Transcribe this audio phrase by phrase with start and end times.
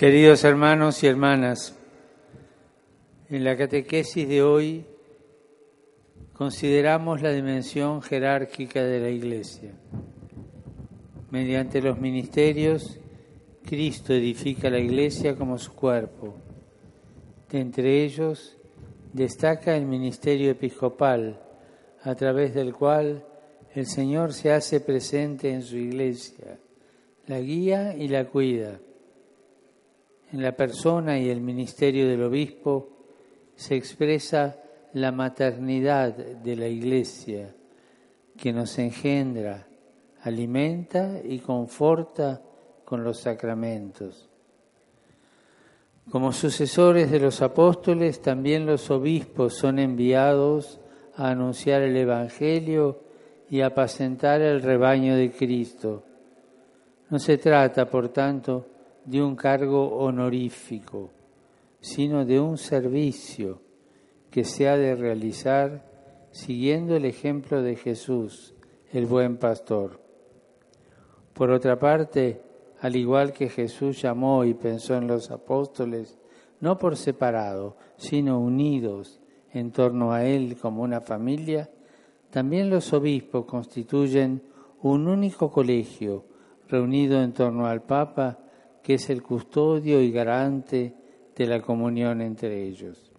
[0.00, 1.76] Queridos hermanos y hermanas,
[3.28, 4.86] en la catequesis de hoy
[6.32, 9.72] consideramos la dimensión jerárquica de la Iglesia.
[11.30, 12.98] Mediante los ministerios,
[13.66, 16.34] Cristo edifica la Iglesia como su cuerpo.
[17.50, 18.56] De entre ellos
[19.12, 21.42] destaca el ministerio episcopal,
[22.04, 23.26] a través del cual
[23.74, 26.58] el Señor se hace presente en su Iglesia,
[27.26, 28.80] la guía y la cuida.
[30.32, 32.88] En la persona y el ministerio del obispo
[33.56, 34.56] se expresa
[34.92, 37.54] la maternidad de la Iglesia,
[38.36, 39.66] que nos engendra,
[40.22, 42.40] alimenta y conforta
[42.84, 44.28] con los sacramentos.
[46.10, 50.80] Como sucesores de los apóstoles, también los obispos son enviados
[51.16, 53.00] a anunciar el Evangelio
[53.48, 56.04] y apacentar el rebaño de Cristo.
[57.10, 58.69] No se trata, por tanto,
[59.04, 61.10] de un cargo honorífico,
[61.80, 63.60] sino de un servicio
[64.30, 65.84] que se ha de realizar
[66.30, 68.54] siguiendo el ejemplo de Jesús,
[68.92, 70.00] el buen pastor.
[71.34, 72.42] Por otra parte,
[72.80, 76.18] al igual que Jesús llamó y pensó en los apóstoles,
[76.60, 79.20] no por separado, sino unidos
[79.52, 81.70] en torno a Él como una familia,
[82.30, 84.42] también los obispos constituyen
[84.82, 86.24] un único colegio
[86.68, 88.38] reunido en torno al Papa,
[88.82, 90.94] que es el custodio y garante
[91.36, 93.10] de la comunión entre ellos.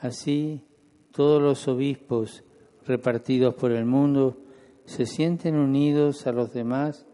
[0.00, 0.62] Así,
[1.12, 2.44] todos los obispos
[2.86, 4.38] repartidos por el mundo
[4.84, 7.06] se sienten unidos a los demás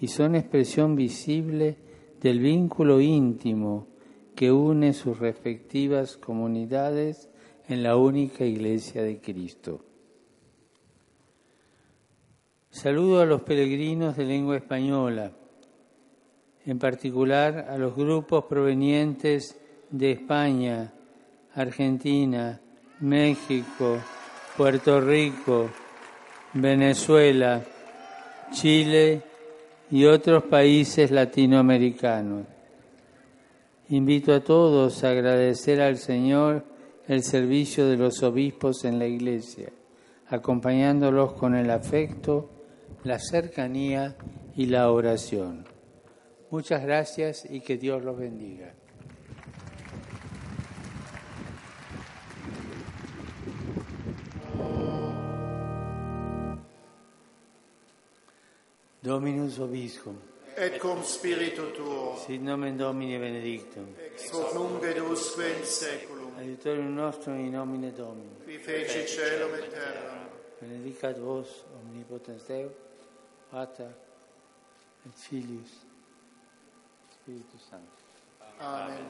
[0.00, 1.76] y son expresión visible
[2.20, 3.86] del vínculo íntimo
[4.34, 7.30] que une sus respectivas comunidades
[7.68, 9.84] en la única iglesia de Cristo.
[12.70, 15.32] Saludo a los peregrinos de lengua española,
[16.70, 19.58] en particular a los grupos provenientes
[19.90, 20.92] de España,
[21.56, 22.60] Argentina,
[23.00, 23.98] México,
[24.56, 25.68] Puerto Rico,
[26.54, 27.60] Venezuela,
[28.52, 29.20] Chile
[29.90, 32.46] y otros países latinoamericanos.
[33.88, 36.64] Invito a todos a agradecer al Señor
[37.08, 39.70] el servicio de los obispos en la Iglesia,
[40.28, 42.48] acompañándolos con el afecto,
[43.02, 44.14] la cercanía
[44.54, 45.69] y la oración.
[46.50, 48.74] Muchas gracias y que Dios los bendiga.
[59.00, 60.16] Dominus Obiscum.
[60.56, 62.16] Et cum spiritu tuo.
[62.26, 63.94] Sit nomen Domini benedictum.
[63.98, 66.36] Ex hoc nunc et usque in seculum.
[66.36, 68.36] Aiutorium nostrum in nomine Domini.
[68.44, 70.28] Qui feci celum et terra.
[70.60, 72.72] Benedicat vos omnipotens Deus,
[73.50, 73.88] Pater
[75.06, 75.89] et Filius,
[77.30, 77.86] Espírito Santo.
[78.58, 78.96] Amém.
[78.98, 79.09] Amém.